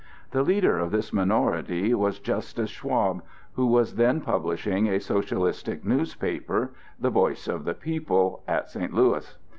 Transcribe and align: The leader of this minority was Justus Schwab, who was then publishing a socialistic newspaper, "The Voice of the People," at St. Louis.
The 0.31 0.41
leader 0.41 0.79
of 0.79 0.89
this 0.89 1.13
minority 1.13 1.93
was 1.93 2.17
Justus 2.17 2.71
Schwab, 2.71 3.21
who 3.53 3.67
was 3.67 3.97
then 3.97 4.19
publishing 4.19 4.87
a 4.87 4.99
socialistic 4.99 5.85
newspaper, 5.85 6.71
"The 6.99 7.11
Voice 7.11 7.47
of 7.47 7.65
the 7.65 7.75
People," 7.75 8.41
at 8.47 8.71
St. 8.71 8.91
Louis. 8.95 9.37